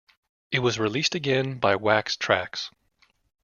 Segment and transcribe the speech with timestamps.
[0.49, 2.71] It was released again by Wax Trax!